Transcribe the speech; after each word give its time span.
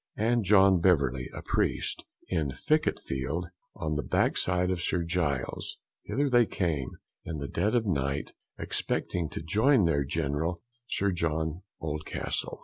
and 0.17 0.43
John 0.43 0.79
Beverly, 0.79 1.29
a 1.31 1.43
priest, 1.43 2.05
in 2.27 2.49
Ficket 2.53 2.99
field, 2.99 3.49
on 3.75 3.93
the 3.93 4.01
backside 4.01 4.71
of 4.71 4.81
St. 4.81 5.05
Giles's; 5.07 5.77
hither 6.01 6.27
they 6.27 6.47
came 6.47 6.97
in 7.23 7.37
the 7.37 7.47
dead 7.47 7.75
of 7.75 7.85
night, 7.85 8.31
expecting 8.57 9.29
to 9.29 9.43
join 9.43 9.85
their 9.85 10.03
General, 10.03 10.59
Sir 10.87 11.11
John 11.11 11.61
Oldcastle. 11.79 12.59